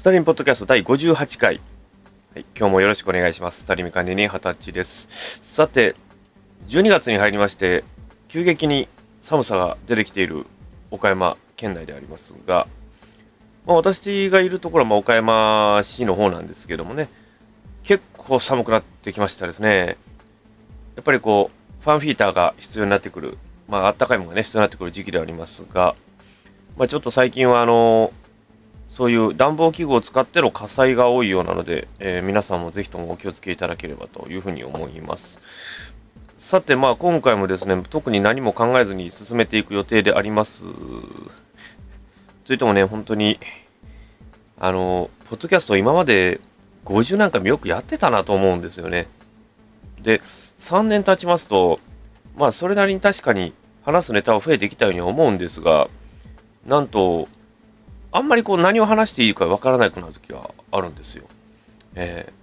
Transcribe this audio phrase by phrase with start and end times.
[0.00, 1.60] スタリンポッドキャスト第58回。
[2.32, 3.64] はい、今日もよろしくお願いします。
[3.64, 5.40] スタリミ管理人二十歳です。
[5.42, 5.94] さて、
[6.68, 7.84] 12月に入りまして、
[8.28, 10.46] 急激に寒さが出てきている
[10.90, 12.66] 岡山県内でありますが、
[13.66, 17.10] まあ、私がいるところは岡山市の方なんですけどもね、
[17.82, 19.98] 結構寒くなってきましたですね。
[20.96, 23.36] やっぱりこう、ファンフィーターが必要になってくる、
[23.68, 25.94] まあ、あったかいものがね、必要になってくる時期ではありますが、
[26.78, 28.14] まあ、ちょっと最近はあの、
[28.90, 35.40] そういう暖房器具を使っての火災が多いようなので、えー皆さんもぜひともお気をつけいただければというふうに思います。
[36.34, 40.64] さて、まあ今回もですね、特に何も考えずに進めていく予定であります。
[42.44, 43.38] といってもね、本当に、
[44.58, 46.40] あの、ポッドキャスト今まで
[46.84, 49.06] 50何回もよくやってたなと思うんですよね。
[50.02, 50.20] で、
[50.56, 51.78] 3年経ちますと、
[52.36, 53.52] まあそれなりに確かに
[53.84, 55.88] 話すネタは増えてきたように思うんですが、
[56.66, 57.28] なんと、
[58.12, 61.24] あんまりこう何を話していいかわからなくなる時があるんですよ。
[61.94, 62.40] えー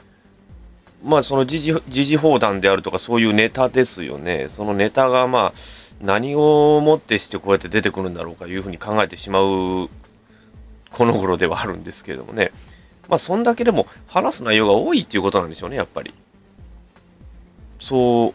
[1.04, 4.48] まあその時事時事放談であるとかそういうネタですよね。
[4.50, 5.59] そのネタがまあ
[6.02, 9.90] 何をもってしてこうやって出てくるんだろうかいうふうに考えてしまう
[10.92, 12.52] この頃ではあるんですけれどもね。
[13.09, 16.14] まあそんだけでも話す内容が多いっていうことなんでしょうね、やっぱり。
[17.80, 18.34] そう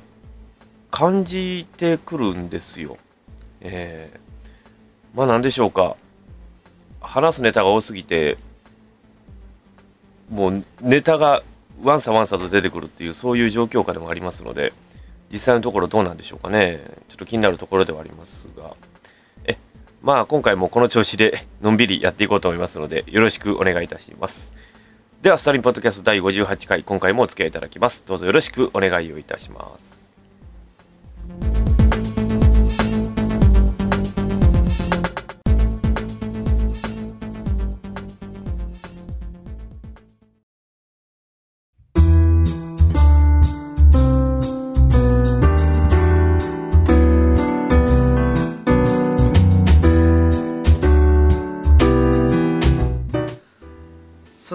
[0.90, 2.96] 感じてくるんですよ。
[3.60, 4.18] えー
[5.16, 5.96] まあ何でしょうか。
[7.12, 8.38] 話すネタが多すぎて、
[10.30, 11.42] もうネタが
[11.82, 14.72] ワンサワンサと出てくるっていう、そういう状況下でもありますので、
[15.30, 16.80] 実際のところどうなんでしょうかね。
[17.10, 18.74] ちょっと気になるところではありますが。
[19.44, 19.58] え、
[20.00, 24.54] まあ今回もこの調子で のんびりやっていこうと思いますので、よろしくお願いいたします。
[25.20, 28.06] では、スタリンポッドキャスト第58回、今回もお付き合いいただきます。
[28.06, 30.01] どうぞよろしくお願いをいたします。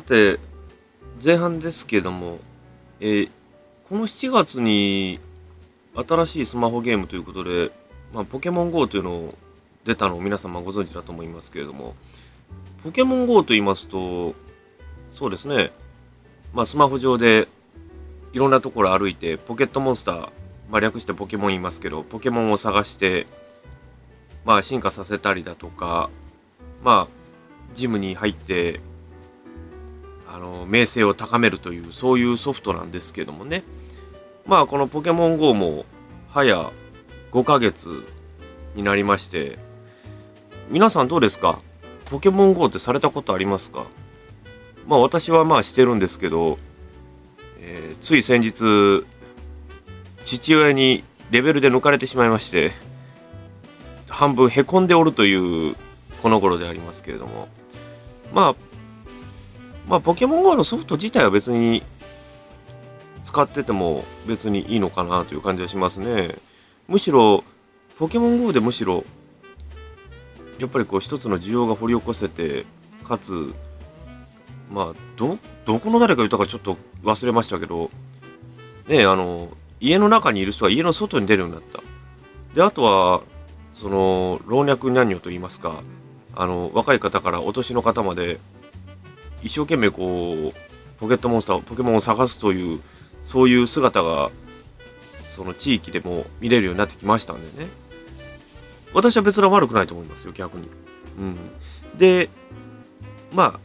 [0.08, 0.40] て、
[1.24, 2.40] 前半ですけども、
[3.00, 3.30] えー
[3.90, 5.18] この7月に
[5.96, 7.72] 新しいスマホゲームということで、
[8.14, 9.36] まあ、ポケモン GO というのを
[9.86, 11.96] 出たのを皆様ご存知だと思いますけれども、
[12.84, 14.36] ポケモン GO と言いますと、
[15.10, 15.72] そうですね、
[16.54, 17.48] まあ、スマホ上で
[18.34, 20.30] いろんなところ歩いて、ポケットモンスター、
[20.70, 23.26] まあ、略してポケモン言いますけど、ポケモンを探して、
[24.44, 26.10] まあ、進化させたりだとか、
[26.84, 28.82] まあ、ジムに入って、
[30.30, 33.64] あの名声を高めるというそういうソフトなんですけどもね。
[34.46, 35.86] まあこのポケモン GO も
[36.30, 36.72] 早
[37.32, 38.06] 5ヶ月
[38.76, 39.58] になりまして
[40.70, 41.60] 皆さんどうですか？
[42.06, 43.86] ポケモン GO ってされたことありますか？
[44.88, 46.58] まあ私はまあしてるんですけど、
[47.60, 49.06] えーつい先日
[50.24, 52.72] 父親にレベルで抜かれてしまいまして
[54.08, 55.76] 半分へこんでおるという
[56.22, 57.48] この頃でありますけれども。
[58.34, 58.56] まあ
[59.88, 61.82] まあ、ポケモン GO のソフト自体は別に
[63.24, 66.36] 使ってても別にいいのかなという感じはしますね。
[66.88, 67.44] むしろ、
[67.98, 69.06] ポケモン GO でむしろ、
[70.60, 72.66] やっぱりこう一つの需要が掘り起こせて、
[73.06, 73.54] かつ、
[74.72, 77.90] まあ、ど、どこの誰か言ったかちょっと忘れましたけど、
[78.88, 79.50] ねあの、
[79.80, 81.82] 家の中にいる人は家の外に出るようになった。
[82.56, 83.22] で、あとは、
[83.74, 85.82] その、老若男女といいますか、
[86.36, 88.40] あの、若い方からお年の方まで、
[89.44, 92.82] 一生懸命こうポケットモンスターポケモンを探すという
[93.24, 94.32] そういう姿が
[95.30, 97.70] その地域でも見れるようになってきましたんでね。
[98.94, 100.70] 私は別に悪くないと思いますよ逆に、
[101.20, 101.36] うん、
[101.98, 102.30] で
[103.34, 103.60] まあ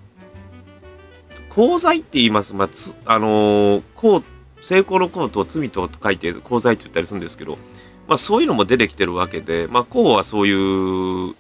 [1.51, 4.23] 功罪って言います、まあつあのー功
[4.63, 7.59] 成功の功と罪と書いて功罪って言ったりするんですけど、
[8.07, 11.35] まあ、そういうのも出てきてるわけで、まあ、功はそういう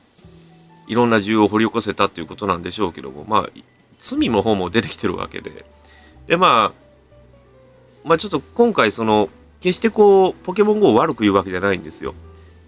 [0.89, 3.51] いろんな需要を掘り起こせたっていうことなんでしょうけども、まあ、
[4.03, 5.65] 罪の方も出てきてるわけで。
[6.27, 6.83] で、まあ、
[8.05, 9.29] まあちょっと今回その、
[9.61, 12.15] 決してこう、ポケモン GO を悪く言うわけじゃないんですよ。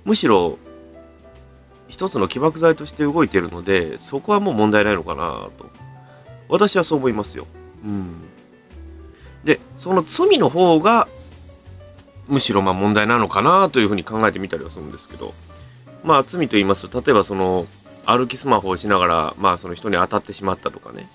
[0.04, 0.58] むしろ、
[1.88, 5.68] 一つの起爆剤として動いてるので、そこはもう問題ないのかなと。
[6.48, 7.46] 私はそう思いますよ。
[7.84, 8.14] うん。
[9.42, 11.08] で、その罪の方が、
[12.28, 15.34] むしろまあ問題なのかなというふうに考えてみたりはするんですけど、
[16.04, 17.66] まあ罪と言いますと、例えばその、
[18.06, 21.08] 歩きスマホをしながら、まあその人に当たってしまったとかね。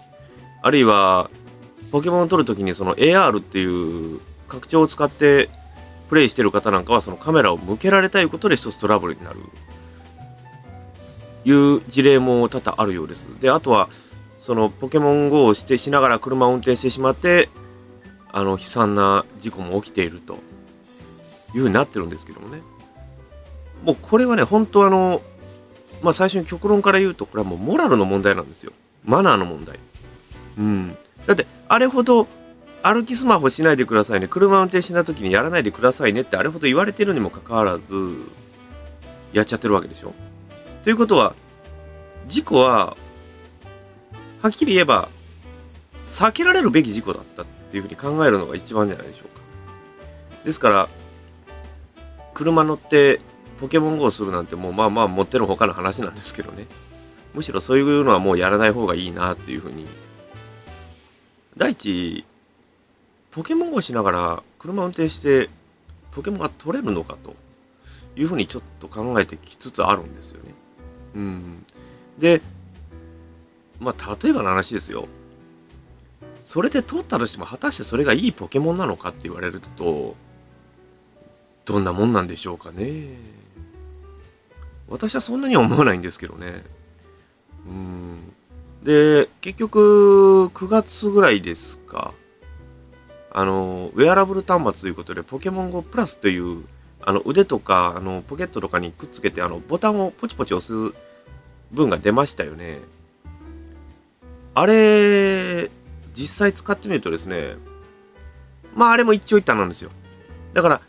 [0.62, 1.30] あるいは、
[1.92, 5.50] ポケモンを取るときにその AR っていう拡張を使って
[6.08, 9.38] プレイしてる方なんかはそのカメラを向けられたいことで一つトラブルになる。
[11.46, 13.28] いう事例も多々あるようです。
[13.40, 13.90] で、あとは、
[14.40, 17.50] そのポケモン GO をしてしながら車を運転してしまって
[18.32, 20.40] あの悲惨な事故も起きていると
[21.54, 22.62] いうふうになってるんですけどもね
[23.84, 25.22] もうこれはね本当あの
[26.02, 28.72] まあ最初に極論から言うとこれはもうモラルの問題なんですよ
[29.04, 29.78] マナーの問題
[30.60, 30.98] うん。
[31.26, 32.28] だってあれほど
[32.84, 34.28] 歩きスマホしないでくださいね。
[34.28, 37.96] 車運転しない時にやらないでくださいねってあれほど言われてるにもかかわらず
[39.34, 40.14] やっちゃってるわけでしょ？
[40.84, 41.34] ということは
[42.28, 42.96] 事故は
[44.42, 45.10] はっきり言えば
[46.06, 49.44] 避けられるべき事故だったっていうふうに考えるのが一番じゃないでしょうか。
[50.46, 50.88] ですから
[52.34, 53.20] 車乗って
[53.60, 56.66] ポケモン GO をするなんてもうまあまあ持ってのほかの話なんですけどね。
[57.34, 59.86] むしろそういうのはもうやらない方がいいなっていうふうに
[61.60, 62.24] 第一
[63.32, 65.50] ポケモン GO しながら車を運転して
[66.12, 67.36] ポケモンが取れるのかと
[68.16, 70.54] いうふうにちょっと考えてきつつあるんですよね。
[71.16, 71.66] うん。
[72.18, 72.42] で、
[73.80, 75.08] まあ例えばの話ですよ。
[76.44, 80.16] それで取ったとしても果たしてそれがいいポケモンなのかって言われると
[81.66, 83.18] どんなもんなんでしょうかね。
[84.88, 86.64] 私はそんなには思わないんですけどね。
[87.68, 88.29] うん。
[88.84, 92.14] で、結局、9月ぐらいですか。
[93.32, 96.64] あの、ウェアラブル端末ということで、ポケモン GO プラスという、
[97.02, 100.94] あの、腕とか、あの、ポケットとかにくっつけて、あの、ボタンをポチポチ押す
[101.72, 102.80] 分が出ましたよね。
[104.56, 105.70] あれ、
[106.16, 107.56] 実際使ってみるとですね、
[108.76, 109.92] まあ、あれも一長一短なんですよ。
[110.54, 110.82] だから、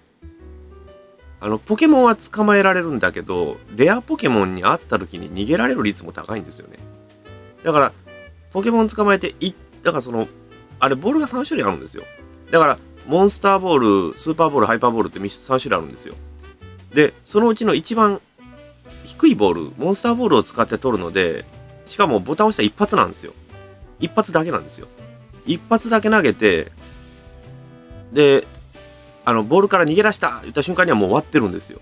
[1.40, 6.78] あの、ポケモンは捕まえられるんだけど、レアポケモンに会った時に逃げられる率も高いんですよね。
[7.64, 7.92] だから、
[8.52, 9.52] ポケモン捕まえて、い、
[9.82, 10.28] だからその、
[10.78, 12.04] あれ、ボールが3種類あるんですよ。
[12.50, 16.14] だから、モンスターボール、スーパーボール、ハイパーボールって3種類あるんですよ。
[16.94, 18.20] で、そのうちの一番
[19.04, 21.44] 低いボール、モンスターボールを使って取るので、
[21.86, 23.32] しかもボタンを押したら一発なんですよ。
[23.98, 24.88] 一発だけなんですよ。
[25.46, 26.72] 一発だけ投げて、
[28.12, 28.46] で、
[29.24, 31.80] あの、ボールから逃げ出した言った瞬間にはもう終わってるんですよ。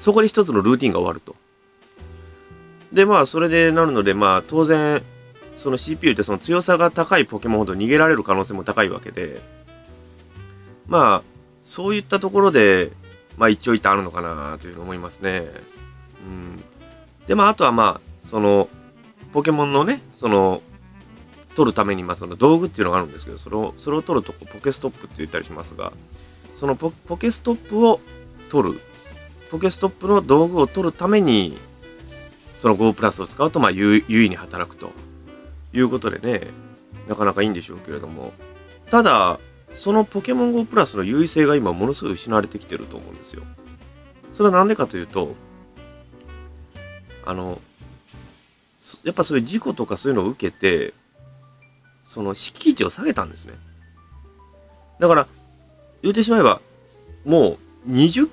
[0.00, 1.34] そこで一つのルーティンが終わると。
[2.92, 5.02] で、まあ、それでなるので、まあ、当然、
[5.56, 9.40] その CPU ってその強さが高いポケモンほど逃げられる可能性も高いわけで、
[10.86, 11.22] まあ、
[11.62, 12.92] そういったところで、
[13.36, 15.46] まあ一応一旦あるのかなというふうに思いますね。
[16.26, 16.62] うん。
[17.26, 18.68] で、まああとはまあ、その、
[19.32, 20.60] ポケモンのね、その、
[21.54, 25.92] 取るために、まあその道具っていうのがあるんですけど、それを、それを取るとポケストップって言ったりしますが、
[26.56, 28.00] そのポケストップを
[28.50, 28.80] 取る。
[29.50, 31.56] ポケストップの道具を取るために、
[32.58, 34.90] その Go プラスを使うと、まあ優位に働くと
[35.72, 36.48] いうことでね、
[37.06, 38.32] なかなかいいんでしょうけれども、
[38.90, 39.38] ただ、
[39.74, 43.44] そのポケモン GO プラスの優位性が今ものすごい失われてきてると思うんですよ。
[44.32, 45.36] それは何でかというと、
[47.24, 47.60] あの、
[49.04, 50.94] やっぱそういう事故とかそういうのを受けて、
[52.02, 53.54] その敷地を下げたんですね。
[54.98, 55.28] だから、
[56.02, 56.60] 言うてしまえば、
[57.24, 57.56] も
[57.86, 58.28] う20、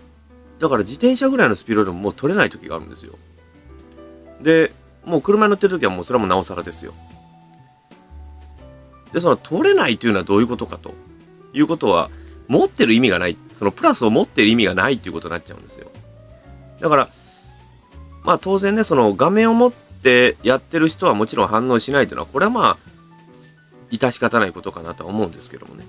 [0.59, 3.19] だから自転車ぐらいのスピードでももう取れない時があるんですよ。
[4.41, 4.71] で、
[5.05, 6.93] もう車に乗ってる時はもうそれはもうなおさらですよ。
[9.13, 10.93] で、その取れないというのはどういうことかと
[11.53, 12.09] いうことは、
[12.47, 15.87] 持ってる意味がない、そのプラスを持ってる意味がないっていうことになっちゃうんですよ。
[16.79, 17.09] だから、
[18.23, 22.77] まあ当然ね、その画面を持ってやってる人はもちろん反応しないというのは、これはまあ、
[23.91, 25.85] 致し方ないことかなとは思うんですけどもね。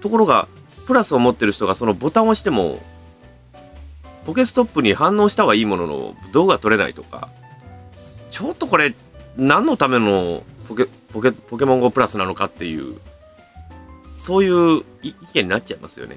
[0.00, 0.48] ところが、
[0.86, 2.78] プラスを持ってる人がそのボタンを押しても、
[4.26, 7.28] ポケストップに反応したはいいものの、動画撮れないとか、
[8.30, 8.94] ちょっとこれ、
[9.36, 12.98] 何のためのポケ、ポケ、ポケモン GO プラスなのかっていう
[14.16, 16.16] そういう意見になっちゃいますよね。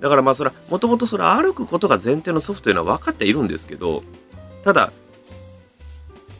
[0.00, 4.02] だからまあそれは、もともとそれ歩くことが前提のソフトというのは分かっているんですけど、
[4.64, 4.92] ただ、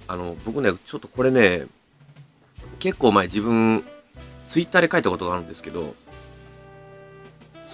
[0.09, 1.67] あの、僕ね、ちょっとこれね、
[2.79, 3.85] 結構前自分、
[4.49, 5.95] ツイッターで書いたことがあるんですけど、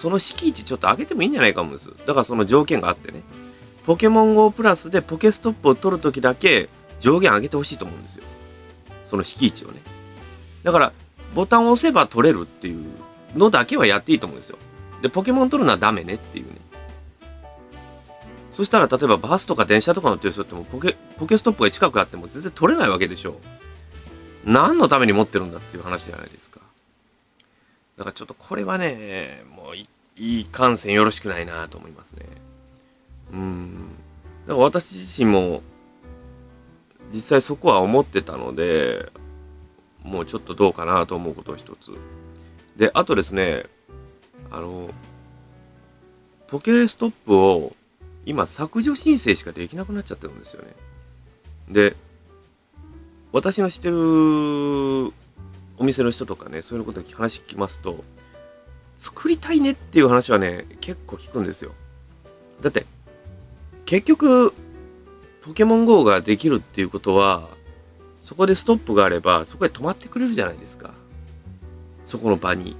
[0.03, 1.89] その敷地ちょっと上げてもいいんじゃないかもです。
[2.05, 3.21] だからその条件があってね、
[3.85, 6.67] ポケモン GO プラスでポケストップを取るときだけ
[6.99, 8.25] 上限上げてほしいと思うんですよ。
[9.05, 9.81] その敷地をね。
[10.63, 10.91] だから、
[11.33, 12.83] ボタンを押せば取れるっていう
[13.33, 14.57] のだけはやっていいと思うんですよ。
[15.01, 16.51] で、ポケモン取るのはダメねっていうね。
[18.51, 23.39] そしたら、例えばバスとか電車とか乗ってる人ってもポケ、ポケストップが近くあっても全然取れないわけでしょ。
[24.43, 26.59] 何のために持ってるんだっていう話じゃないですか。
[27.97, 32.25] だからちょっとこれはね、もういい感染よろしくないなと思いますね。
[33.31, 33.89] うん。
[34.47, 35.61] だから私自身も
[37.13, 39.11] 実際そこは思ってたので、
[40.03, 41.91] もうちょっとどうかなと思うことを一つ。
[42.75, 43.65] で、あとですね、
[44.51, 44.89] あの、
[46.47, 47.75] ポケストップを
[48.25, 50.69] 今削除申請しかできなくなっちゃってるんですよね。
[51.69, 51.95] で、
[53.31, 55.11] 私の知ってる
[55.83, 58.05] お店の人とかね、そういうことに話聞きますと、
[58.99, 61.73] 作りたいねっていう話はね、結構聞くんですよ。
[62.61, 62.85] だって、
[63.83, 64.53] 結局、
[65.41, 67.49] ポケモン GO ができるっていうことは、
[68.21, 70.91] そこでストップがあれば、そこで止まってくれるじゃないですか。
[72.05, 72.77] そこの場に。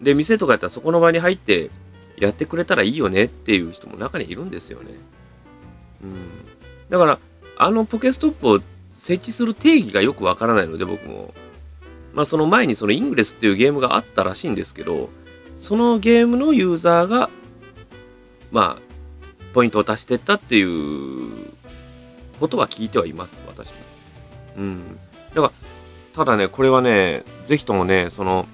[0.00, 1.68] で、店とかやったらそこの場に入って
[2.16, 4.86] やってくれたらいいよねっていう人も中にいるんですよね。
[6.02, 6.10] うん。
[6.88, 7.18] だから、
[7.58, 11.34] あのポケストップを設置する定義がよくわからないので、僕も。
[12.18, 15.08] まあ、その前にそのイングレスっていうゲームがあったらしいんですけど、
[15.56, 17.30] そのゲームのユーザーが、
[18.50, 18.82] まあ、
[19.54, 21.30] ポイントを足してったっていう
[22.40, 23.74] ことは聞いてはいます、私も。
[24.56, 24.98] うん。
[25.32, 25.52] だから、
[26.12, 28.48] ただね、これはね、ぜひともね、その、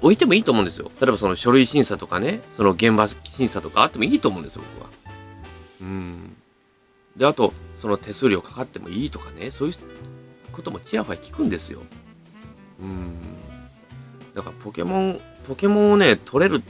[0.00, 0.90] 置いてもいいと思うんですよ。
[1.02, 4.90] 例えばその書類審査とかね、その現場審査とかあってもいいと思うんですよ、僕は。
[5.82, 6.36] うん。
[7.18, 9.74] で、あと、その手数料かかってもいいとかね、そういう
[10.58, 11.82] こともちやほや聞くんですよ。
[12.80, 13.14] うん。
[14.34, 16.62] だからポケモン、ポケモンをね、取れる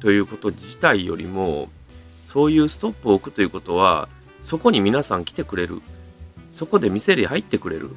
[0.00, 1.68] ということ自体よりも、
[2.24, 4.08] そういうストップを置くということは、
[4.40, 5.82] そこに皆さん来てくれる。
[6.50, 7.90] そこで店に入ってくれる。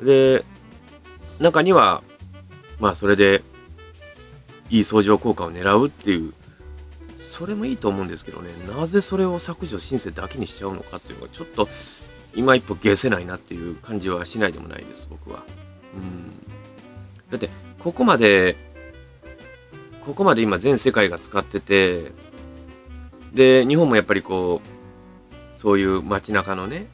[0.00, 0.44] で、
[1.40, 2.02] 中には、
[2.78, 3.42] まあそれで、
[4.70, 6.32] いい相乗効果を狙うっていう、
[7.18, 11.68] それもいいと思うんですけどね、なぜそれを削除申請だけにしちゃうのかっていうのが、ちょっと、
[12.34, 15.42] 今一歩消せないなっていう感じはしないでもないです、僕は。
[15.94, 16.30] うん。
[17.30, 18.56] だって、ここまで、
[20.04, 22.12] ここまで今全世界が使ってて、
[23.32, 26.86] で、日本もやっぱりこう、そういう街中のね、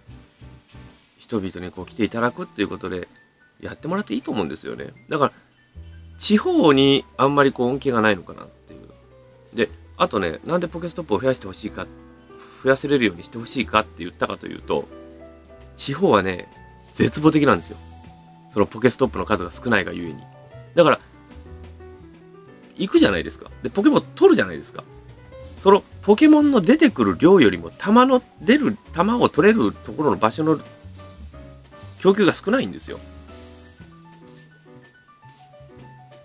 [1.19, 3.09] 人々にこう来ていただくっていうことで
[3.61, 4.93] やってもらっていいと思うんですよね。
[5.09, 5.33] だから、
[6.19, 9.57] 地方にあんまりこう恩恵がないのかなっていう。
[9.57, 11.87] で、あとね、なんでポケストップを増やしてほしいか、
[12.63, 14.89] 増やせれるようにしてほしいかって言ったかというと、
[15.79, 16.49] 地方はね、
[16.93, 17.79] 絶望的なんですよ。
[18.53, 20.23] そのポケストップの数が少ないがゆえに。
[20.75, 21.01] だから、
[22.77, 23.51] 行くじゃないですか。
[23.63, 24.85] で、ポケモン取るじゃないですか。
[25.57, 30.61] そのポケモンの出てくる量よりも、弾の出る、弾を取れるところの場所の
[32.01, 32.99] 供給が少ないんですよ。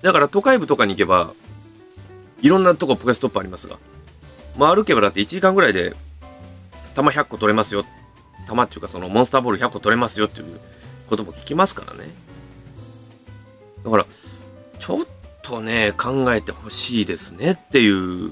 [0.01, 1.33] だから都会部とかに行けば、
[2.41, 3.77] いろんなとこポケストップありますが、
[4.57, 5.95] まあ歩けばだって1時間ぐらいで
[6.93, 7.85] 弾100個取れますよ。
[8.47, 10.59] 弾っていうかそのモンスターボール100個取れますよっていう
[11.07, 12.09] ことも聞きますからね。
[13.83, 14.05] だから、
[14.79, 15.05] ちょっ
[15.41, 18.31] とね、考えてほしいですねっていう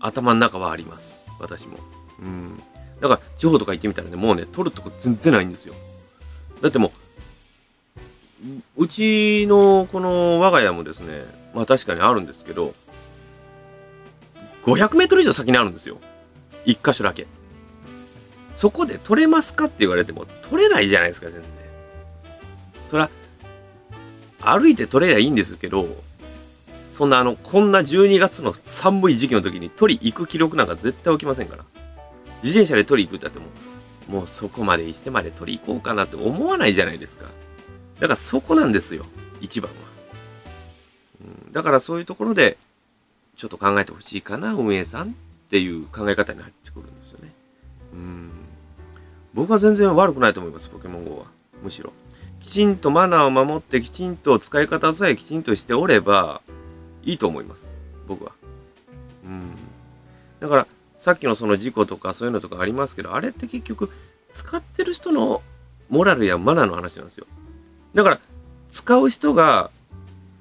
[0.00, 1.18] 頭の中はあります。
[1.40, 1.78] 私も。
[2.20, 2.62] うん。
[3.00, 5.74] だから、地方とか行ってみたらね、もうね、取るとこ全然ないんですよ。
[6.62, 6.92] だっても
[8.76, 12.74] う、うちのこの我が家もですね、まあ確かにあるんですけど、
[14.64, 15.98] 500メートル以上先にあるんですよ。
[16.64, 17.26] 一箇所だけ。
[18.56, 21.44] そこで取れますかって言われても、取れないじゃないですか、全然。
[22.90, 23.10] そら、
[24.40, 25.86] 歩いて取れりゃいいんですけど、
[26.88, 31.64] そんなあの、こんな12月の寒い時期の時に取り行く気力なんか絶対起きませんから。
[32.42, 33.40] 自転車で取り行くって言って
[34.10, 37.26] も、もうそこまでしてまで取り行こうかなって思わないじゃないですか。
[38.00, 39.04] だからそこなんですよ、
[39.42, 39.76] 一番は。
[41.46, 42.56] うん、だからそういうところで、
[43.36, 45.10] ちょっと考えてほしいかな、運営さんっ
[45.50, 47.32] ていう考え方になってくるんですよね。
[47.92, 48.30] うん。
[49.36, 51.26] 僕は全然悪くないと思います、ポケモン GO は。
[51.62, 51.92] むしろ。
[52.40, 56.40] きちんとマナーを守って、きちんと使い方さえきちんとしておれば、
[57.04, 57.74] いいと思います。
[58.08, 58.32] 僕は。
[59.26, 59.42] うん。
[60.40, 60.66] だから、
[60.96, 63.90] さっきのその事故とかそういうのとかありますけど、あれって結局、
[64.32, 65.42] 使ってる人の
[65.90, 67.26] モラルやマナーの話なんですよ。
[67.92, 68.18] だから、
[68.70, 69.70] 使う人が、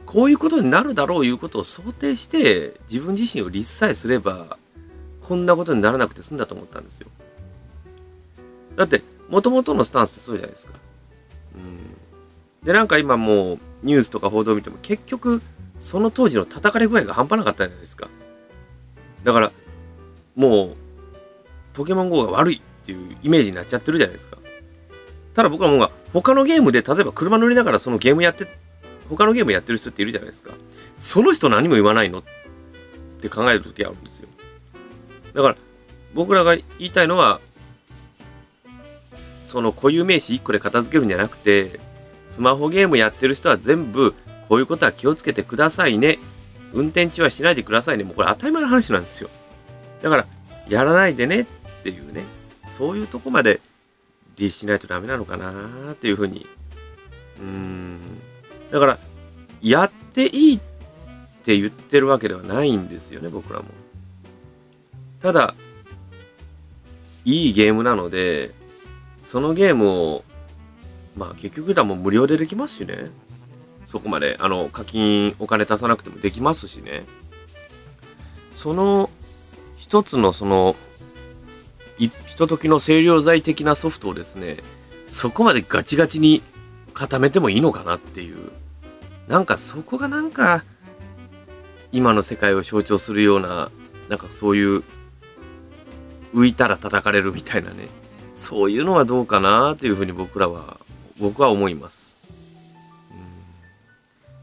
[0.06, 4.58] こういうことになるだろういうことを想定して、自分自身を立さえすれば、
[5.22, 7.08] こんなことにならなくて済んだと思ったんですよ。
[8.76, 10.74] だって、もともとのスタンスってそうじゃないですか。
[11.56, 12.66] うん。
[12.66, 15.42] で、なんか今もう、ニュースとか報道を見ても、結局、
[15.78, 18.08] その当時の叩かれ具合が半端なかったじゃないですか。
[19.24, 19.52] だから、
[20.36, 20.76] もう、
[21.74, 24.38] ポケモン GO が悪いっていうイメージになっちゃってるじゃないですか。
[25.34, 28.48] ただ僕はもう他のゲームで、例えば車乗りながらそのゲームやって、
[29.10, 30.54] 他のゲームやってる人っているじゃないですか。
[30.98, 32.20] その人何も言わないの？
[32.20, 32.24] っ
[33.20, 34.30] て考える時あるんですよ。
[35.34, 35.56] だから、
[36.14, 37.42] 僕らが言いたいのは、
[39.46, 41.80] その固有名詞1個で片付けるんじゃなくて、
[42.28, 44.14] スマホゲームやってる人は全部、
[44.50, 46.20] こういうことは気をつけてくださいね。
[46.74, 48.04] 運転中はしないでくださいね。
[48.04, 49.30] もうこれ当たり前の話なんですよ。
[50.02, 50.26] だから、
[50.68, 51.46] やらないでねっ
[51.84, 52.24] ていうね、
[52.68, 53.62] そういうとこまで
[54.36, 56.46] 律しないとダメなのかなっていうふうに。
[57.40, 58.00] うん。
[58.72, 58.98] だから、
[59.62, 60.60] やっていいっ
[61.44, 63.66] て言ってるわけではないんですよね、僕らも。
[65.22, 65.56] ただ、
[67.24, 68.52] いいゲームなので、
[69.26, 70.24] そのゲームを
[71.18, 73.10] まあ結局だも無料でできますしね。
[73.84, 77.04] そこまで、あの、課金、お金出さなくてもできますしね。
[78.52, 79.10] その、
[79.78, 80.76] 一つのその、
[81.98, 84.58] ひとときの清涼剤的なソフトをですね、
[85.08, 86.42] そこまでガチガチに
[86.94, 88.52] 固めてもいいのかなっていう。
[89.28, 90.64] なんかそこがなんか、
[91.92, 93.70] 今の世界を象徴するような、
[94.10, 94.84] なんかそういう、
[96.34, 97.88] 浮いたら叩かれるみたいなね、
[98.36, 100.78] そういうのはどうかなというふうに僕らは、
[101.20, 102.22] 僕は思います。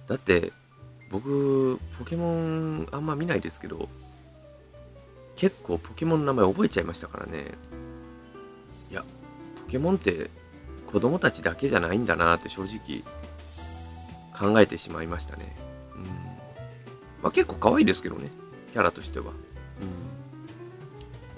[0.08, 0.52] だって、
[1.10, 3.90] 僕、ポケモンあんま見ないですけど、
[5.36, 7.52] 結構ポケモンの名前覚えちゃいましたからね。
[8.90, 9.04] いや、
[9.66, 10.30] ポケモンって
[10.86, 13.02] 子供たちだけじゃないんだなって正直
[14.34, 15.54] 考えてしまいましたね。
[15.96, 16.04] うん。
[16.04, 16.10] ま
[17.24, 18.30] あ結構可愛いですけどね、
[18.72, 19.26] キャラとしては。
[19.26, 19.36] うん。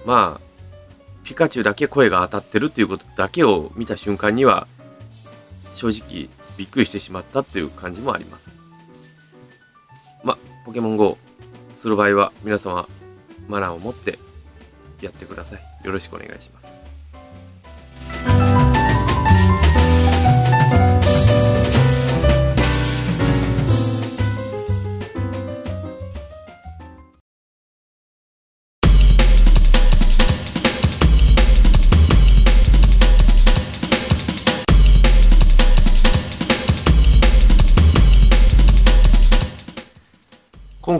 [0.07, 0.54] まあ、
[1.25, 4.67] ピカチュウだけ声が当たってるっていうことだけを見た瞬間には、
[5.75, 8.61] 正直びっくりしてしまったっていう感じもあります。
[10.23, 11.19] ま、ポケモン GO
[11.75, 12.87] する場合は皆様
[13.49, 14.19] マナーを持って
[15.01, 15.87] やってください。
[15.87, 16.74] よろしくお願いします。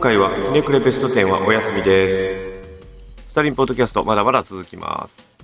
[0.05, 2.61] 回はひねくれベスト10はお休みです。
[3.27, 5.35] スタリンポッドキャストまだまだ続きます。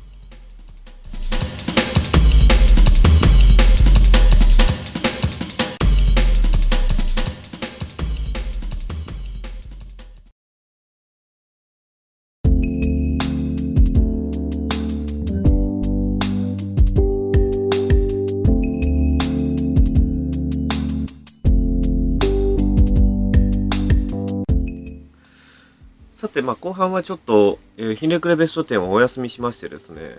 [26.22, 30.18] さて、まあ、後半はちょっと、えー、ひねくれベスト10をお休みしましてですね、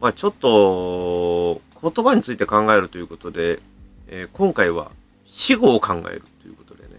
[0.00, 3.58] まあ、ちょっと、言葉について考えるということで、
[4.06, 4.92] えー、今回は
[5.26, 6.90] 死後を考えるということでね、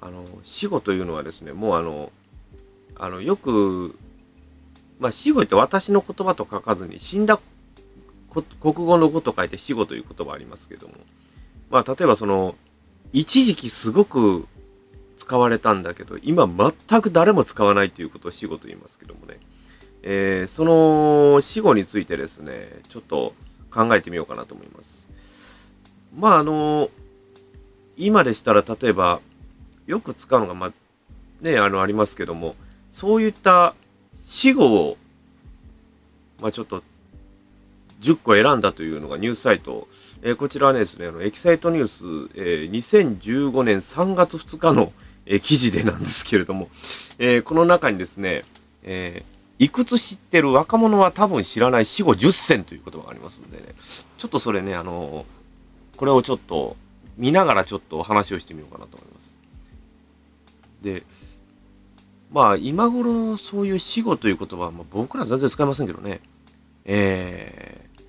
[0.00, 2.10] あの、死後というのはですね、もうあの、
[2.96, 3.98] あの、よく、
[4.98, 7.38] まあ、死後って私の言葉と書かずに、死んだ
[8.62, 10.94] 国語の語と書いて死後という言葉ありますけども、
[11.68, 12.54] まあ、例えばその、
[13.12, 14.46] 一時期すごく
[15.18, 19.38] 使われたんだけど、今全く誰も使わないということを死語と言いますけどもね、
[20.02, 23.34] えー、その死語についてですね、ちょっと
[23.70, 25.08] 考えてみようかなと思います。
[26.16, 26.88] まああの、
[27.96, 29.20] 今でしたら例えば、
[29.86, 30.72] よく使うのが、まあ、
[31.40, 32.54] ね、あの、ありますけども、
[32.90, 33.74] そういった
[34.24, 34.96] 死語を、
[36.40, 36.82] まあちょっと、
[38.00, 39.88] 10個選んだというのがニュースサイト、
[40.22, 44.92] えー、こちらはねですね、あのエキサイトニュース、えー、2015年3月2日の、
[45.28, 46.68] え記事でなんですけれども、
[47.18, 48.44] えこの中にですね、
[48.82, 49.22] え
[49.58, 53.74] いくつ知ってる若者は多分知らない死後10選という言葉がありますんでね、
[54.16, 55.26] ちょっとそれね、あの
[55.96, 56.76] これをちょっと
[57.18, 59.38] 見ながらちょっとお話をしてみようかなと思います。
[60.82, 61.02] で、
[62.32, 66.20] まあ今頃そういう死後という言葉は、まあ、僕ら全然使いませんけどね、
[66.84, 68.02] えー、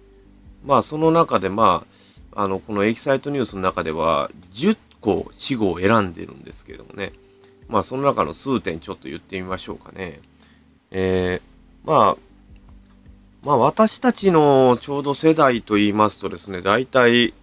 [0.66, 1.84] まあその中でま
[2.36, 7.14] あ、あの、このエキサイトニュースの中では、10個死語を選んでるんですけどもね。
[7.68, 10.20] まあその中の数点ちょっと言ってみましょうかね。
[10.92, 12.18] えー、まあ、
[13.44, 17.34] まあ私たちのちょうど世代と言いますとですね、大体、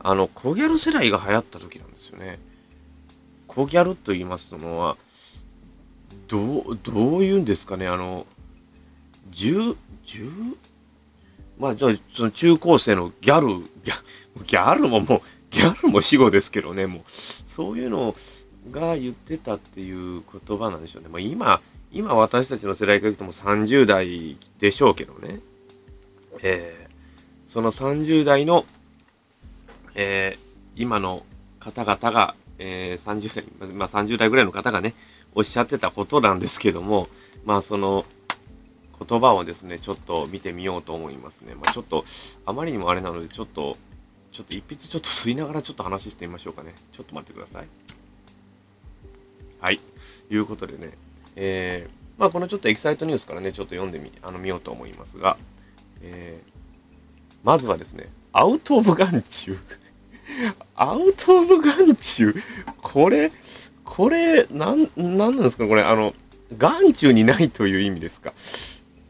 [0.00, 2.38] あの、コギャル世代が流行った時なんですよね。
[3.46, 4.96] コギャルと言いますのは、
[6.28, 8.26] どう、どういうんですかね、あの、
[9.32, 9.76] 10、
[11.58, 13.94] まあ、じゃあ、その中高生のギャル、ギャ
[14.46, 15.22] ギャルももう、
[15.52, 17.02] ギャルも死語ですけどね、もう、
[17.46, 18.14] そういうの
[18.70, 21.08] が言ってたっていう言葉なんでしょうね。
[21.08, 21.60] まあ、今、
[21.92, 25.40] 今私たちの世代から言ってもう30代でしょうけどね。
[26.42, 26.90] えー、
[27.44, 28.64] その30代の、
[29.94, 31.24] えー、今の
[31.60, 34.94] 方々が、えー、30代、まあ、30代ぐらいの方がね、
[35.34, 37.08] おっしゃってたことなんですけども、
[37.44, 38.04] まあその
[39.06, 41.54] 言葉をですね、ちょっと見てみようと思いますね。
[41.54, 42.04] まあちょっと、
[42.46, 43.76] あまりにもあれなので、ちょっと
[44.32, 46.74] ちょっと一筆ちょっと吸いながらちょっと話してみましょうかね。
[46.92, 47.66] ちょっと待ってください。
[49.60, 49.80] はい。
[50.30, 50.92] いうことでね、
[51.36, 55.36] えー、まあこのちょっとエキサイトニュースからね、ちょっと読んでみ、あの見ようと思いますが、
[56.00, 59.58] えー、まずはですね、アウト・オブ・眼中。
[60.74, 62.34] アウト・オブ・眼中？
[62.80, 63.30] これ、
[63.84, 65.66] これ、なん、なんなんですか？
[65.68, 66.14] これ、あの、
[66.56, 68.32] 眼中にないという意味ですか？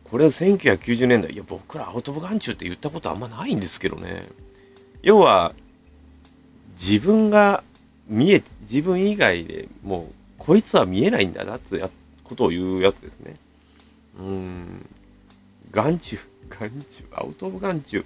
[0.04, 4.26] これは1990年代、いや、僕らアウト・オブ・眼中って言ったことあんまないんですけどね。
[5.02, 5.52] 要は、
[6.80, 7.62] 自分が
[8.08, 11.90] 見え、自分以外でもう、こいつは見えないんだなってや
[12.24, 13.36] ことを言うやつですね。
[14.18, 14.86] うん。
[15.70, 18.04] 眼中、 眼中、アウトオブ眼中、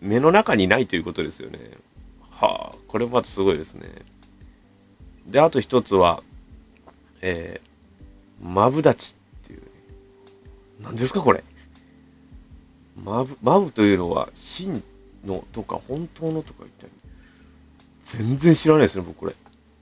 [0.00, 1.58] 目の中にないということですよね。
[2.30, 3.88] はあ、これもまたすごいですね。
[5.26, 6.22] で、あと一つは、
[7.20, 9.66] えー、マブダチっていう、ね、
[10.82, 11.42] 何ですかこれ。
[13.02, 14.82] マブ、マブというのは、真
[15.26, 16.92] のとか本当のとか言ったり、
[18.04, 19.34] 全然知らないですね、僕これ。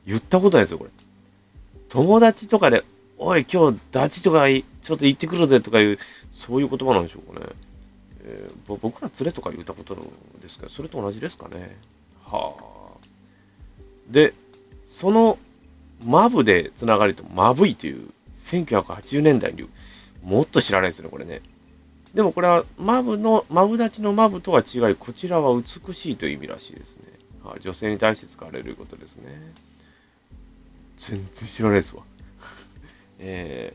[0.06, 0.90] 言ったことないですよ、これ。
[1.88, 2.84] 友達とかで、
[3.18, 5.98] おい、今日、ダチとかちょっと行ってくるぜとかいう、
[6.30, 7.46] そういう言葉なんでしょうかね。
[8.24, 9.96] えー、僕ら連れとか言ったこと
[10.40, 11.76] ですけど、それと同じですかね。
[12.24, 12.62] はあ。
[14.08, 14.34] で、
[14.86, 15.38] その、
[16.04, 18.08] マブでつながりと、マブイという、
[18.46, 19.68] 1980年代に、
[20.22, 21.42] もっと知らないですね、これね。
[22.14, 27.04] でもこれは、マブの、マブ立ちのマブとは違い、こちらは美しいという意味らしいですね。
[27.42, 29.54] はあ、女性に対して使われることですね。
[30.96, 32.02] 全然知らないですわ。
[33.18, 33.74] え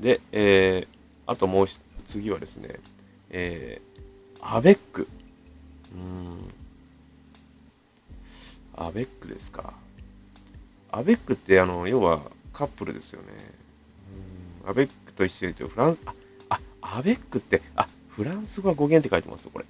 [0.00, 0.96] ー、で、えー、
[1.26, 1.66] あともう
[2.06, 2.80] 次はですね、
[3.30, 5.06] えー、アベック。
[5.94, 6.52] うん。
[8.74, 9.72] アベックですか。
[10.90, 12.20] アベックってあの、要は
[12.52, 13.28] カップルですよね。
[14.64, 14.70] うん。
[14.70, 16.14] アベックと一緒にフランス、あ、
[16.94, 19.64] アベックって、あ、フランス語は語源って書いてますよ、これ。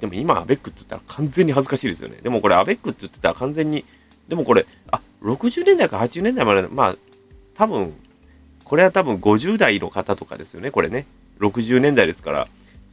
[0.00, 2.16] でも今アベックって言ったら完全に恥ずかしいですよね。
[2.22, 3.84] でもこれアベックって言ってたら完全に、
[4.28, 6.96] でもこれ、あ、60年代か80年代まで、まあ、
[7.54, 7.94] 多分、
[8.64, 11.06] これは多分50代の方とかですよね、これね。
[11.40, 12.48] 60年代ですから、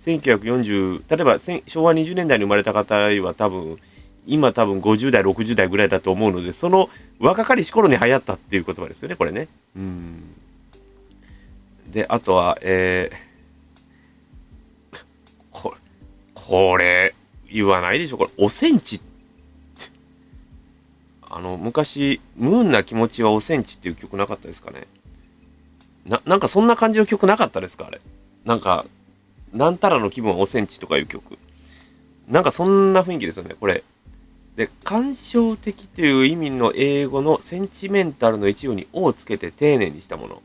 [0.05, 3.77] 1940、例えば昭和20年代に生まれた方は多分、
[4.27, 9.47] 今多分50代、60代ぐらいだと思うので、その若かりし頃に流行ったっていう言葉ですよね、これね。
[9.75, 10.23] うん。
[11.91, 14.97] で、あとは、えー、
[15.51, 15.77] これ、
[16.33, 17.13] これ、
[17.51, 19.01] 言わないでしょ、これ、おセンチ
[21.29, 24.87] あの、昔、ムーンな気持ちはおセンチっていう曲なかったですかね。
[26.05, 28.01] な、なんかそんな感じの曲なかったですかあれ。
[28.45, 28.85] なんか、
[29.53, 31.37] なんたらの気分はおセンチとかいう曲。
[32.27, 33.83] なんかそんな雰囲気ですよね、これ。
[34.55, 40.41] で、感傷的という意味の英語のセンチメンタルの一部に「お」をつけて丁寧にしたもの。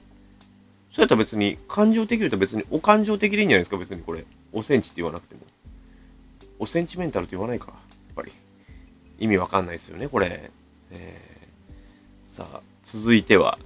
[0.97, 4.25] それやったら別に、感情的言うと別に、お感情的でいいんじゃないですか、別にこれ。
[4.51, 5.43] おセンチって言わなくても。
[6.59, 7.77] おセンチメンタルって言わないか、やっ
[8.15, 8.33] ぱり。
[9.19, 10.51] 意味わかんないですよね、これ。
[10.91, 13.59] えー、さあ、続いては、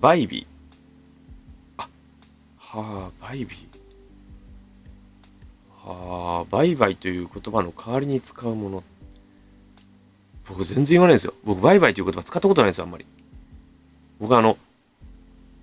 [0.00, 1.82] バイビー。
[1.82, 1.88] あ、
[2.56, 5.86] はあ、バイビー。
[5.86, 8.82] はあ、バイバイという言葉の代わりに使うもの。
[10.48, 11.34] 僕全然言わないんですよ。
[11.44, 13.04] 僕、バイバイという言葉使ったことないですよ、あんまり。
[14.18, 14.56] 僕あの、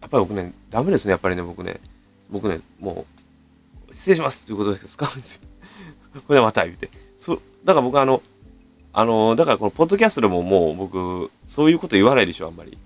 [0.01, 1.79] やっぱり僕ね、ダメですね、やっぱりね、僕ね。
[2.29, 3.05] 僕ね、も
[3.89, 5.41] う、失礼しますっていうことで使うんですよ。
[6.27, 6.89] これでまた言うて。
[7.17, 8.21] そう、だから僕あの、
[8.93, 12.77] あの、だからこのポッドキャストでももう僕、そういうこと言わないでしょ、あんまり。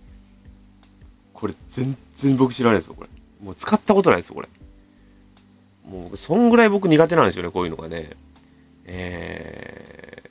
[1.34, 3.10] これ全然僕知らないですよ、これ。
[3.44, 4.50] もう使ったことないですよ、これ。
[5.86, 8.12] もう、そんぐらい僕苦手なんですよね、こういうのがね。
[8.86, 10.24] え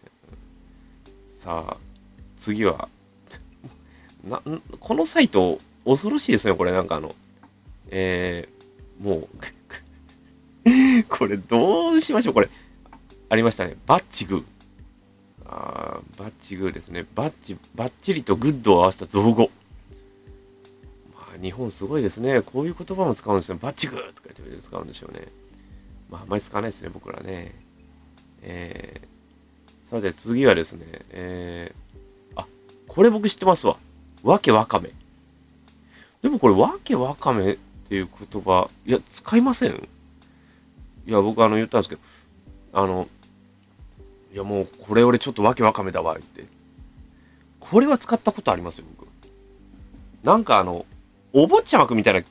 [1.40, 1.77] ー、さあ、
[2.37, 2.88] 次は、
[4.25, 4.42] な、
[4.81, 7.14] このサイト、恐ろしいですね、これ、なんかあの、
[7.90, 9.29] えー、もう
[11.09, 12.49] これどうしましょう、これ。
[13.29, 13.77] ありましたね。
[13.87, 14.44] バッチグー。
[15.47, 17.07] あバッチグーですね。
[17.14, 19.51] バッチ、バッチリとグッドを合わせた造語。
[21.14, 22.40] まあ、日本すごいですね。
[22.42, 23.57] こういう言葉も使うんですよ。
[23.61, 25.29] バッチグーとか言って使うんでしょうね。
[26.11, 27.55] まあ、あんまり使わないですね、僕らね。
[28.42, 32.47] えー、さて次はですね、えー、あ、
[32.88, 33.77] これ僕知ってますわ。
[34.23, 34.90] わけわかめ。
[36.25, 37.57] でもこれ、わけわかめっ
[37.87, 39.89] ていう言葉、いや、使いません？
[41.07, 42.01] いや、僕あの言ったんですけど、
[42.73, 43.09] あの、
[44.33, 46.47] いやもうこれ俺ちょっとわけわかめだわ、言って。
[47.61, 49.07] これは使ったことありますよ、僕。
[50.25, 50.87] なんかあの、
[51.35, 52.23] お坊ちゃまくみたいな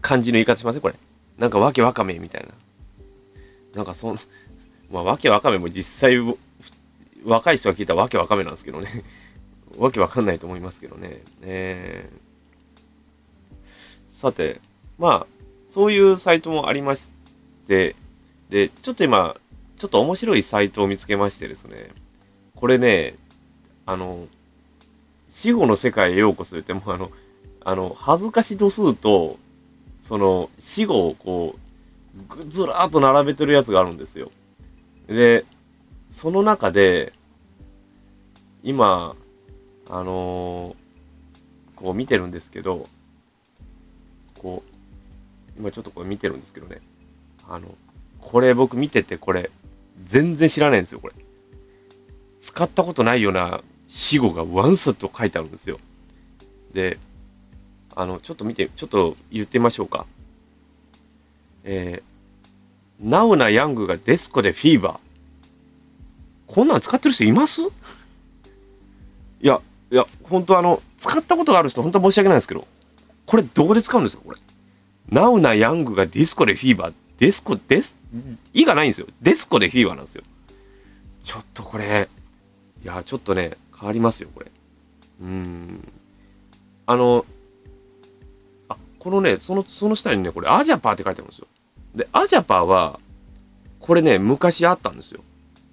[0.00, 0.80] 感じの言い方しません？
[0.80, 0.94] これ。
[1.36, 2.48] なんかわけわかめみたいな。
[3.74, 4.18] なんかそん、
[4.90, 6.16] まあわけわかめも実際、
[7.22, 9.04] 若い人が聞いたらわけわかめなんですけどね。
[9.76, 11.20] わけわかんないと思いますけどね。
[11.42, 12.29] えー、
[14.20, 14.60] さて、
[14.98, 15.26] まあ、
[15.70, 17.10] そういうサイトもありまし
[17.66, 17.96] て、
[18.50, 19.34] で、ちょっと今、
[19.78, 21.90] ちょっと面白いサイトを見つけましてですね、
[22.54, 23.14] これね、
[23.86, 24.26] あの、
[25.30, 27.10] 死後の世界へようこそ言っても、あの、
[27.64, 29.38] あの、恥ずかし度数と、
[30.02, 31.56] その、死後をこ
[32.36, 34.30] う、ずらーっと並べてるやつがあるんですよ。
[35.06, 35.46] で、
[36.10, 37.14] その中で、
[38.62, 39.16] 今、
[39.88, 42.86] あのー、こう見てるんですけど、
[44.42, 46.80] こう、今ちょっとこれ見てるんですけどね、
[47.46, 47.74] あの、
[48.20, 49.50] これ僕見ててこれ、
[50.06, 51.14] 全然知らないんですよ、これ。
[52.40, 55.78] 使ったことないような死語がワンサッと書いてあるんですよ。
[56.72, 56.98] で、
[57.94, 60.06] あの、ちょっと見て、ちょっと言ってみましょうか。
[61.64, 64.98] えー、ナウなヤングがデスコでフィーバー。
[66.46, 67.60] こんなん使ってる人います？
[67.60, 67.66] い
[69.42, 72.66] や、いや、本当あの、使ったことがある人、本当申し訳ないですけど、
[73.30, 74.38] これどこで使うんですかこれ？
[75.08, 76.94] ナウなヤングがディスコでフィーバー。
[77.18, 77.94] ディスコ、デス、
[78.52, 79.06] いがないんですよ。
[79.22, 80.24] ディスコでフィーバーなんですよ。
[81.22, 82.08] ちょっとこれ、
[82.82, 84.50] いや、ちょっとね、変わりますよ、これ。
[85.20, 85.88] うーん。
[86.86, 87.24] あの、
[88.68, 91.46] あ、このね、その、その下にね、これ、アジャパーって書いてあるんですよ。
[91.94, 92.98] で、アジャパーは、
[93.78, 95.20] これね、昔あったんですよ。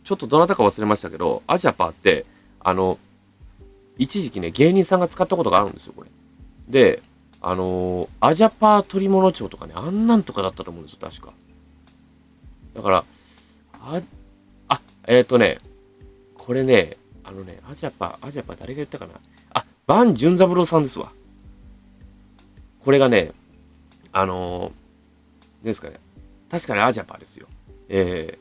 [0.04, 2.28] ちょっとどなたか忘れましたけど、アジャパーって、
[2.60, 3.00] あの、
[3.98, 6.10] 一時期ね、芸人さんが使ったことがあるんですよ、これ。
[6.68, 7.02] で、
[7.42, 11.34] あのー、アジャパー取物帳とかね、あんなんとかだったと思うんですよ、確か。
[12.76, 13.04] だから、
[13.74, 14.02] あ、
[14.68, 15.60] あ、えっ、ー、とね、
[16.34, 19.14] これね、あのね、アジャパー、アジャパー誰が言ったかな？
[19.54, 21.12] あ、バン・ジュンザブローさんですわ。
[22.84, 23.32] これがね、
[24.12, 26.00] あのー、ですかね、
[26.50, 27.48] 確かにアジャパーですよ。
[27.90, 28.38] え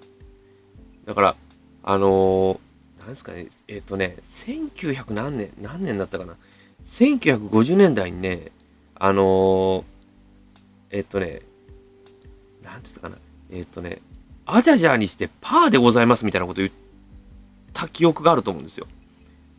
[1.05, 1.37] ー、だから、
[1.83, 6.37] あのー、なんですかね、えっ、ー、とね、1900何年、何年だったかな
[6.85, 8.53] ？1950年代にね、
[8.99, 9.85] あのー、
[10.91, 11.43] えっ、とね、
[12.63, 13.17] なんて言ったかな。
[13.51, 14.01] えっ、とね、
[14.47, 16.73] アジャジャーにしてパーでございますみたいなこと言っ
[17.73, 18.87] た記憶があると思うんですよ。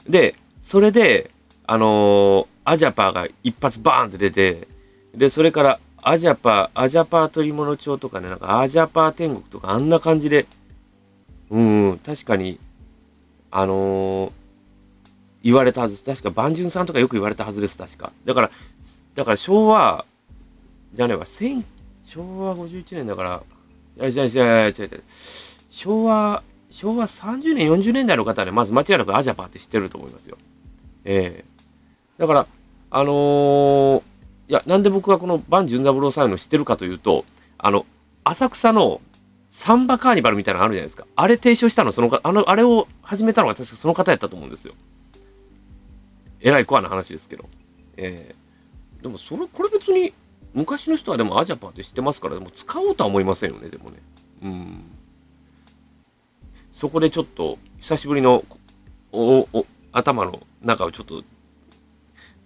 [0.08, 1.32] で、それで、
[1.69, 4.67] あのアジャパーが一発バーンって出て、
[5.13, 10.45] で、それからアジャパー、アジャパー取り物帳とかね、なんかアジャパー天国とかあんな感じで、
[11.50, 12.60] うん、確かに、
[13.52, 14.32] あのー、
[15.43, 16.23] 言われたはずです。
[16.23, 18.12] 確か、万順さんとかよく言われたはずです、確か。
[18.26, 18.52] だから、
[19.17, 20.06] だから昭和、
[20.93, 21.65] じゃねえわ、千、
[22.06, 23.43] 昭和51年だから、
[23.97, 24.88] いや、いや、いや、いや、
[25.71, 30.38] 昭和、昭和30年、40年代の方はね、まず間違いなくアジャパーって知ってると思いますよ。
[31.03, 32.47] ええー、だから、
[32.91, 34.01] あのー、
[34.49, 37.25] いや、なんで僕がこの万順三郎さんの知ってるかというと、
[37.58, 37.88] あの、
[38.23, 39.01] 浅草の
[39.49, 41.08] サンバカーニバルみたいなのあるじゃないですか。
[41.15, 44.75] あれ提唱したの、そのか、あの、あれを始めたのが確かその方やったと思うんですよ。
[46.39, 47.49] えらいコアな話ですけど。
[47.97, 48.37] えー、
[49.02, 50.14] でも、それ、これ別に、
[50.54, 53.98] 昔の人はでもアジャパーって知ってますから、でも使おうとは思いませんよね、でもね。
[54.44, 54.84] うん。
[56.72, 58.44] そこでちょっと、久しぶりの、
[59.12, 61.24] お、お、頭の中をちょっと、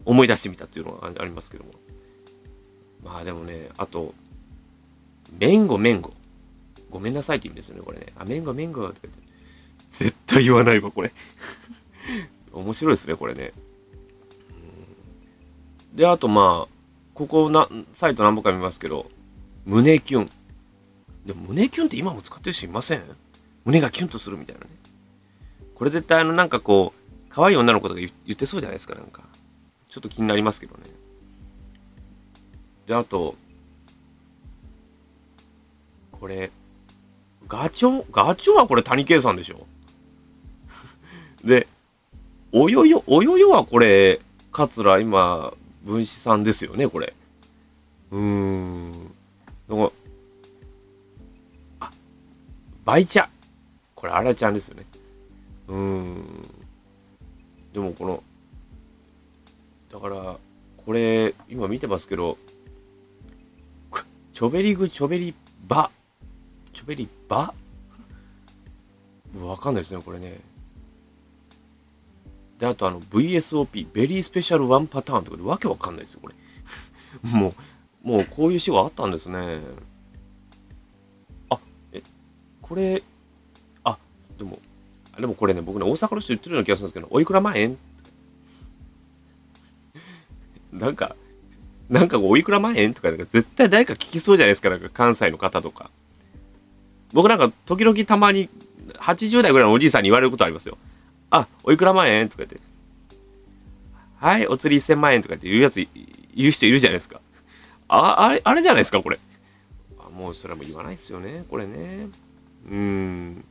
[0.06, 1.72] 思い出してみたっていうのはありますけども。
[3.04, 4.14] まあでもね、あと、
[5.38, 6.14] メンゴメンゴ。
[6.90, 8.08] ごめんなさいって意味ですよね、これね。
[8.18, 9.22] あ、メンゴメンゴって言って。
[9.92, 11.12] 絶対言わないわ、これ。
[12.52, 13.54] 面白いですね、これね。
[15.94, 16.74] で、あとまあ、
[17.14, 19.10] ここな、サイト何本か見ますけど、
[19.66, 20.32] 胸キュン。
[21.26, 23.04] でも胸キュンって今も使ってる人いません？
[23.66, 24.68] 胸がキュンとするみたいなね。
[25.76, 29.24] これ絶対あのなんかこう、可愛い女の子とか言ってそうじゃないですか、なんか。
[29.90, 30.84] ちょっと気になりますけどね。
[32.88, 33.36] で、あと、
[36.14, 36.52] これ、
[37.48, 39.68] ガチョウ、ガチョウはこれ谷圭さんでしょ
[41.44, 41.68] で、
[42.52, 44.20] およよ、およよはこれ、
[44.52, 47.14] 桂今、分子さんですよね、これ。
[48.12, 48.92] うーん。
[49.68, 49.92] なんか、
[51.80, 51.92] あ、
[52.86, 53.30] 倍茶。
[53.96, 54.86] これ、あらちゃんですよね。
[55.68, 56.24] うーん。
[57.74, 58.24] でも、この、
[59.92, 60.38] だから、
[60.86, 62.38] これ、今見てますけど、
[64.34, 65.36] チョベリグ、チョベリ
[65.68, 65.92] バ。
[66.74, 67.54] チョベリバ？
[69.40, 70.40] わかんないですね、これね。
[72.62, 76.36] で、あとあの VSOP、ベリースペシャルワンパターンとかでわけわかんないですよ、これ。
[77.28, 77.56] も
[78.06, 79.62] う、もうこういう手話あったんですね。
[81.50, 81.58] あ、
[81.92, 82.04] え、
[82.62, 83.02] これ、
[83.84, 83.98] あ、
[84.38, 84.60] でも、
[85.20, 87.76] でもこれね、僕ね、大阪の人言ってるような気がするんですけど、おいくら万円？
[90.72, 91.16] なんか、
[91.90, 92.94] なんかおいくら万円？
[92.94, 95.90] とか、絶対誰か聞きそうじゃないですか、なんか関西の方とか。
[97.12, 98.50] 僕なんか時々たまに
[99.00, 100.78] 80代ぐらいのおじいさんに言われることありますよ。
[101.32, 102.30] あ、おいくら万円？
[102.30, 102.60] とか言って。
[104.18, 105.22] はい、お釣り1000万円？
[105.22, 105.76] とかって言うやつ、
[106.36, 107.20] 言う人いるじゃないですか。
[107.88, 109.20] あ、あれ、あれじゃないですか、これ。
[110.00, 112.08] あもうそれはもう言わないですよね、これね。
[112.68, 113.46] うーん。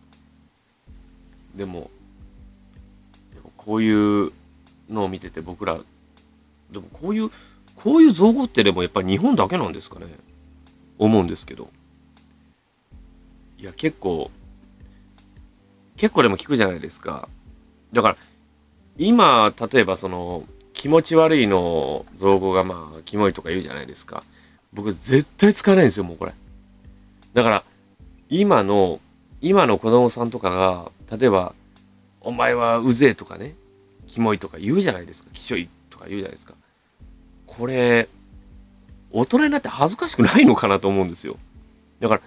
[1.56, 1.90] でも、
[3.34, 4.32] でもこういう
[4.88, 5.80] のを見てて僕ら、
[6.70, 7.30] でもこういう、
[7.74, 10.06] こういう造語ってでもやっぱり日本だけなんですかね。
[10.98, 11.70] 思うんですけど。
[13.58, 14.30] いや、結構、
[15.96, 17.28] 結構でも聞くじゃないですか。
[17.92, 18.16] だから、
[18.98, 24.22] 今、例えばその、気持ち悪いの造語がまあ、キモいとか言うじゃないですか。
[24.72, 26.32] 僕、絶対使わないんですよ、もうこれ。
[27.34, 27.64] だから、
[28.28, 29.00] 今の、
[29.40, 31.54] 今の子供さんとかが、例えば、
[32.20, 33.54] お前はうぜえとかね、
[34.06, 35.30] キモいとか言うじゃないですか。
[35.32, 36.54] きしょいとか言うじゃないですか。
[37.46, 38.08] これ、
[39.12, 41.36] 大人になって恥ずかしくないのかなと思うんですよ。
[42.00, 42.20] だから、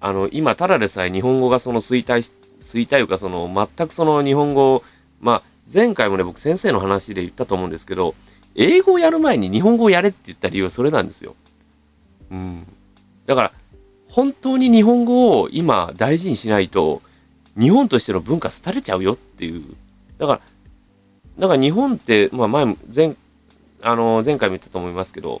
[0.00, 2.30] あの、今、ただでさえ日本語がその衰退、
[2.62, 4.82] 衰退いうか、その、全くその日本語、
[5.22, 8.14] まあ、前回もね、僕先生の話で言ったと思うんですけど、
[8.54, 11.34] 英語をやる前に日本語をやれって言った理由はそれなんですよ。
[12.30, 12.66] うん。
[13.24, 13.52] だから、
[14.08, 17.00] 本当に日本語を今大事にしないと、
[17.58, 19.62] 日本としての文化廃れちゃうよっていう。
[20.18, 20.40] だから、
[21.38, 23.16] だから日本って、まあ前、前、
[23.80, 25.40] あの、前回も言ったと思いますけど、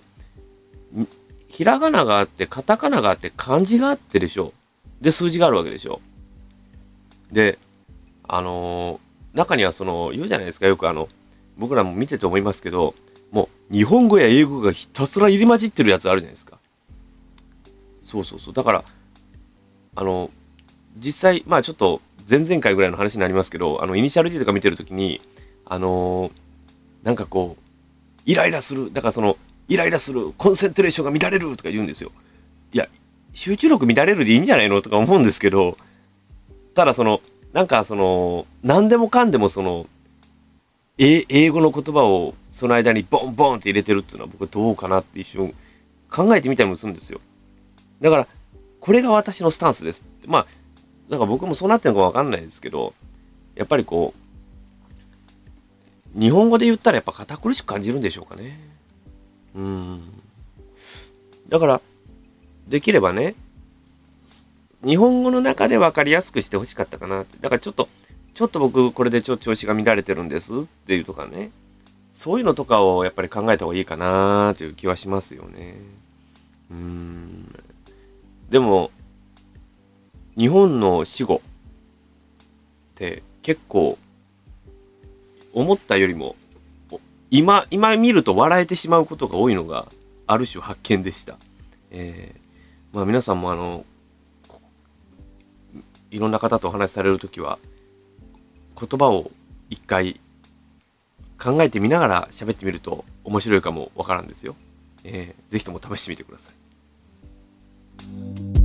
[1.48, 4.52] ひらがながあって、カタカナがあって、漢字があってでしょ。
[5.00, 6.00] で、数字があるわけでしょ。
[7.30, 7.58] で、
[8.26, 11.08] あのー、中にはその、言うじゃないですか、よくあの、
[11.58, 12.94] 僕らも見てて思いますけど、
[13.30, 16.58] もう、日本語や英語がひたすら入り混じってるやつあるじゃないですか。
[18.02, 18.54] そうそうそう。
[18.54, 18.84] だから、
[19.94, 20.30] あの、
[20.98, 25.20] 実際、まあちょっと、前々回ぐらいの話になりますけど、あの、イニシャル D とか見てるときに、
[25.64, 26.32] あのー、
[27.04, 27.62] なんかこう、
[28.26, 28.92] イライラする。
[28.92, 29.36] だからその、
[29.68, 32.12] イライラする、コンセントレーションが乱れるとか言うんですよ。
[32.72, 32.88] いや、
[33.34, 35.76] 集中力乱れるでいいんじゃないのとか思うんですけど、
[36.74, 37.20] ただその、
[37.52, 39.86] なんかその、何でもかんでもその、
[40.98, 45.54] え英語の言葉をその間にボンボンって入れてるっていうのは僕どうかなって一瞬
[46.10, 47.20] 考えてみたりもするんですよ。
[48.00, 48.26] だから、
[48.80, 50.46] これが私のスタンスですまあ、
[51.08, 52.94] なんか僕もそうなってるのかわかんないですけど、
[53.54, 54.14] やっぱりこ
[56.16, 58.58] う、日本語で言ったらやっぱ堅苦しく感じるんでしょうかね。
[59.54, 60.02] うん。
[61.48, 61.80] だから、
[62.68, 63.34] できればね、
[64.84, 67.38] 日本語の中で分かりやすくしてほしかったかなって。
[67.40, 67.88] だからちょっと、
[68.34, 71.50] ちょっと僕これでちょっと調子が乱れてるんですっていうとかね。
[72.10, 75.76] そういうのとかをやっぱり考えた方がいいかなという気はしますよね。
[76.70, 77.54] うん。
[78.50, 78.90] でも、
[80.36, 83.98] 日本の死後って結構
[85.52, 86.36] 思ったよりも
[87.32, 89.86] 今、今見ると笑えてしまうことが多いのが、
[90.26, 91.38] ある種発見でした。
[91.90, 93.86] えー、まあ皆さんもあの、
[96.12, 97.58] いろんな方とお話しされる時は、
[98.78, 99.30] 言葉を
[99.70, 100.20] 一回
[101.42, 104.54] 考えてみながら喋ってみると面白いかもわからんですよ。
[105.04, 106.52] えー、ぜひとも試してみてくださ
[108.58, 108.61] い。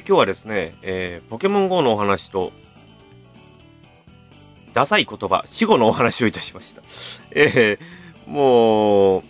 [0.00, 2.52] て今日はですね、えー、ポケモン GO のお話と、
[4.74, 6.82] ダサい言葉、死後のお話をいたしました。
[7.30, 9.22] えー、もう、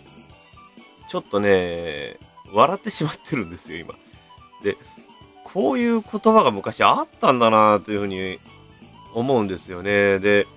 [1.09, 2.18] ちょっとね、
[2.52, 3.94] 笑ってしまってるんですよ、今。
[4.64, 4.76] で、
[5.44, 8.40] こういう言葉が昔あったんだなというふうに
[9.14, 10.18] 思うんですよね。
[10.18, 10.48] で、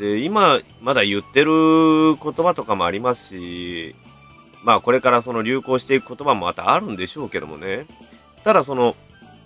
[0.00, 3.94] で、今、まだ言ってる言葉とかもありますし、
[4.64, 7.86] まあこれからその流行していく言葉もまたあるんでしょうけどもね。
[8.42, 8.96] ただその、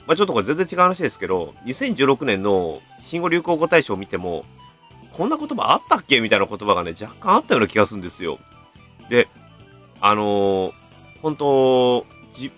[0.09, 4.47] まあ、ちょっとこれ全然違う話ですけど、2016年の新語・流行語大賞を見ても、
[5.13, 8.39] こんな言葉あったっけみたいな言葉がね、若干あったような気がするんですよ。
[9.11, 9.29] で、
[10.01, 10.73] あのー、
[11.21, 12.51] 本当じ、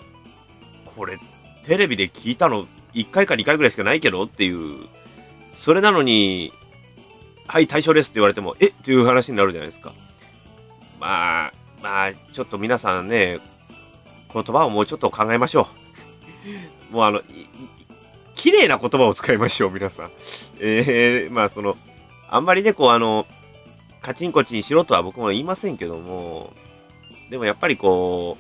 [0.94, 1.18] これ、
[1.64, 4.86] テレビで聞いたの1回か2回ぐらいしかないけどっていう、
[5.48, 6.52] それなのに、
[7.48, 8.66] はい、対象ですって言われても、え？
[8.66, 9.92] っていう話になるじゃないですか。
[11.00, 13.40] まあ、まあ、ちょっと皆さんね、
[14.32, 16.79] 言葉をもうちょっと考えましょう。
[16.90, 17.22] もうあの、
[18.34, 20.10] 綺麗な言葉を使いましょう、皆さん。
[20.60, 21.76] えー、まあその、
[22.28, 23.26] あんまりね、こうあの、
[24.00, 26.52] カチンコチンしろとは僕も言いませんけども、
[27.28, 28.38] でもやっぱりこ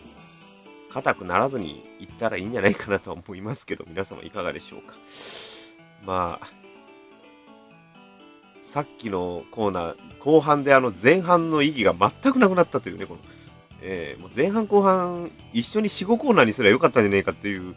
[0.88, 4.94] う、硬くならずに言ったらいいんじゃないかなとは思いますけど、皆様いかがでしょうか。
[6.04, 6.48] まあ、
[8.62, 13.20] さっきのコーナー、後半であの前半の意義が全くなくなったというね、この、
[13.82, 17.74] えー、もう前半後半一緒に4、5コーナーにすればよかったんじゃねえかっていう、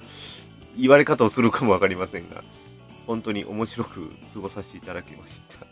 [0.78, 2.44] 言われ方をするかもわかりませんが、
[3.08, 5.66] 本当に面白く過ごさせていただきました。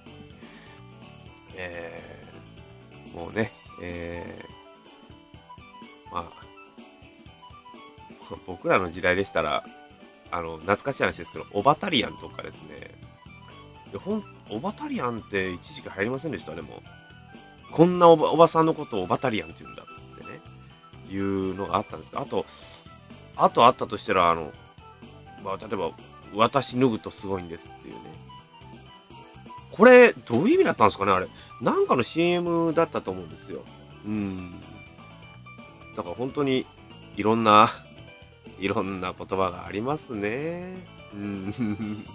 [1.56, 6.42] えー、もうね、えー、まあ、
[8.46, 9.64] 僕らの時代でしたら、
[10.32, 12.92] あの、懐かしい話ですけど、オバタリアンとかですね、
[13.92, 16.54] でほん、オバタリアンって一時期流行りませんでした？
[16.54, 16.82] ね、も。
[17.72, 20.40] こんなおばおばさんのことをオバタリアンって言うんだっつってね、
[21.10, 22.46] いうのがあったんですけど、あと、
[23.36, 24.52] あとあったとしたら、あの、
[25.44, 25.92] まあ、例えば、
[26.34, 28.00] 私脱ぐとすごいんですっていうね。
[29.72, 31.28] これ、どういう意味だったんですかねあれ。
[31.62, 33.64] なんかの CM だったと思うんですよ。
[34.06, 34.52] うん。
[35.96, 36.66] だから本当に
[37.16, 37.70] いろんな、
[38.60, 40.86] いろんな言葉がありますね。
[41.14, 42.06] うん。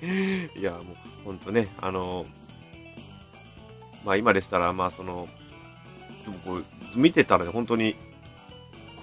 [0.56, 0.84] いや、もう
[1.24, 2.26] 本当ね、あの、
[4.04, 5.28] まあ今でしたら、まあその、
[6.24, 6.64] でもこう
[6.94, 7.96] 見てたらね、本当に、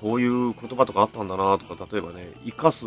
[0.02, 2.86] こういう言葉とかあったんだなとか、例えばね、生かす、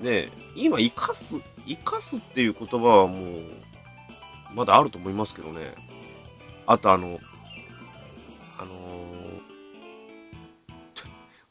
[0.00, 1.34] ね、今生かす、
[1.66, 3.42] 生かすっていう言葉はもう、
[4.54, 5.74] まだあると思いますけどね。
[6.66, 7.20] あとあの、
[8.58, 9.06] あのー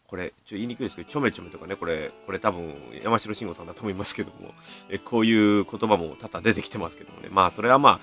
[0.07, 2.73] これ、ちょ言いにくいですけど、ちょめちょめとかね、これ、これ多分、
[3.03, 4.53] 山城慎吾さんだと思いますけども、
[4.87, 7.99] えこういう言葉も多々出てきてますけどもね、まあ、それはまあ、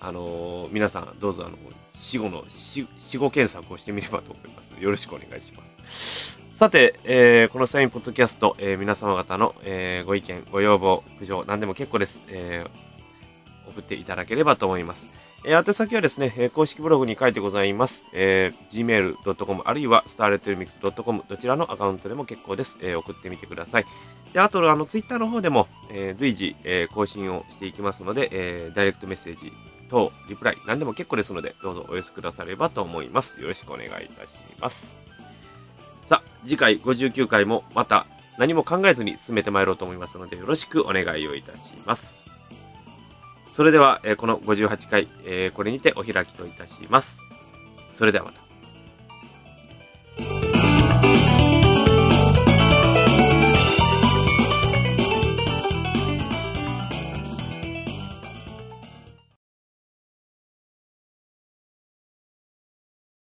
[0.00, 1.56] あの皆さん、どうぞ、あの、
[1.94, 2.86] 死後の、死
[3.16, 4.74] 後検索をしてみればと思います。
[4.78, 6.38] よろしくお願いします。
[6.54, 12.22] さて、えーこのサインポッドキャスト、えー皆様方の、えーご意見、ご要望、苦情、何でも結構です。
[12.28, 12.70] えー
[13.68, 15.10] 送っていただければと思います。
[15.44, 18.06] えー宛先はですね、えー公式ブログに書いてございます。
[18.12, 22.78] えー gmail.com あるいは starletremix.com どちらのアカウントでも結構です。
[22.80, 23.86] えー送ってみてください。
[24.32, 29.52] で、あと、あの、ツイッターの方でも、えー随時、えー更新をしていきますので、えーダイレクトメッセージ
[29.88, 33.40] 等、リプライ、何でも結構ですので、どうぞお寄せくださればと思います。
[33.40, 34.98] よろしくお願いいたします。
[36.04, 38.06] さあ、次回59回もまた
[38.38, 42.16] 何も考えずに進めてまいろうと思いますので、よろしくお願いをいたします。
[43.48, 47.22] それでは、えーこの58回、えーこれにてお開きといたします。
[47.90, 48.45] それではまた。